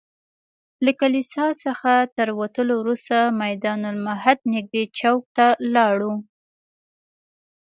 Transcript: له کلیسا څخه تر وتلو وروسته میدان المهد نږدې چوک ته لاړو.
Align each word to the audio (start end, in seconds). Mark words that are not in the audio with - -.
له 0.85 0.91
کلیسا 1.01 1.45
څخه 1.63 1.91
تر 2.17 2.27
وتلو 2.39 2.73
وروسته 2.81 3.15
میدان 3.41 3.79
المهد 3.91 4.39
نږدې 4.53 4.83
چوک 4.97 5.21
ته 5.35 5.47
لاړو. 5.73 6.13